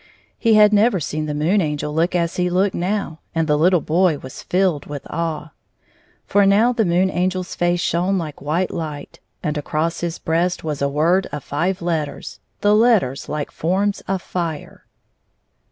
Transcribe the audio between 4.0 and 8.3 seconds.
was filled with awe. For now the Moon AngePs face shone